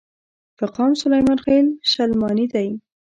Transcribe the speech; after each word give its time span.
پۀ 0.57 0.65
قام 0.75 0.91
سليمان 1.01 1.37
خيل، 1.45 1.65
شلمانے 1.91 2.45
دے۔ 2.53 2.65